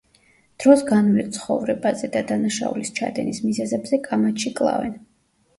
დროს 0.63 0.79
განვლილ 0.87 1.27
ცხოვრებაზე 1.35 2.09
და 2.15 2.23
დანაშაულის 2.31 2.93
ჩადენის 3.01 3.43
მიზეზებზე 3.51 4.01
კამათში 4.09 4.57
კლავენ. 4.63 4.99